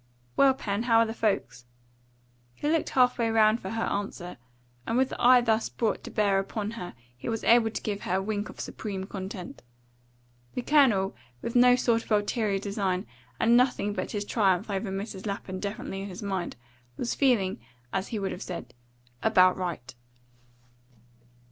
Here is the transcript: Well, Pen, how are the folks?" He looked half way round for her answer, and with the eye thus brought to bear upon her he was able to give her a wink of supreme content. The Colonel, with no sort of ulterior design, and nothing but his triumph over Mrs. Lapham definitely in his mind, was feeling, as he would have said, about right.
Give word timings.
Well, 0.35 0.55
Pen, 0.55 0.81
how 0.81 0.97
are 0.97 1.05
the 1.05 1.13
folks?" 1.13 1.65
He 2.55 2.67
looked 2.67 2.89
half 2.89 3.19
way 3.19 3.29
round 3.29 3.59
for 3.61 3.69
her 3.69 3.83
answer, 3.83 4.37
and 4.87 4.97
with 4.97 5.09
the 5.09 5.21
eye 5.23 5.41
thus 5.41 5.69
brought 5.69 6.03
to 6.03 6.09
bear 6.09 6.39
upon 6.39 6.71
her 6.71 6.95
he 7.15 7.29
was 7.29 7.43
able 7.43 7.69
to 7.69 7.81
give 7.83 8.01
her 8.01 8.15
a 8.15 8.21
wink 8.23 8.49
of 8.49 8.59
supreme 8.59 9.03
content. 9.03 9.61
The 10.55 10.63
Colonel, 10.63 11.15
with 11.43 11.55
no 11.55 11.75
sort 11.75 12.03
of 12.03 12.11
ulterior 12.11 12.57
design, 12.57 13.05
and 13.39 13.55
nothing 13.55 13.93
but 13.93 14.09
his 14.09 14.25
triumph 14.25 14.71
over 14.71 14.89
Mrs. 14.89 15.27
Lapham 15.27 15.59
definitely 15.59 16.01
in 16.01 16.09
his 16.09 16.23
mind, 16.23 16.55
was 16.97 17.13
feeling, 17.13 17.59
as 17.93 18.07
he 18.07 18.17
would 18.17 18.31
have 18.31 18.41
said, 18.41 18.73
about 19.21 19.55
right. 19.55 19.93